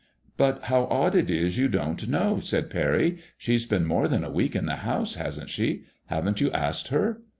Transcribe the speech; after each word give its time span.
"But 0.35 0.63
how 0.63 0.85
odd 0.85 1.13
it 1.13 1.29
is 1.29 1.59
you 1.59 1.67
don't 1.67 2.07
know!" 2.07 2.39
said 2.39 2.71
Parry." 2.71 3.19
She's 3.37 3.67
been 3.67 3.85
more 3.85 4.07
than 4.07 4.23
a 4.23 4.31
week 4.31 4.55
in 4.55 4.65
the 4.65 4.77
house, 4.77 5.13
hasn't 5.13 5.51
she? 5.51 5.83
Haven't 6.07 6.41
you 6.41 6.49
asked 6.53 6.87
her?" 6.87 7.21